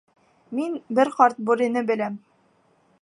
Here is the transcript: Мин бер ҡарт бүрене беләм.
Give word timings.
Мин 0.59 0.79
бер 0.99 1.11
ҡарт 1.19 1.43
бүрене 1.51 1.85
беләм. 1.91 2.17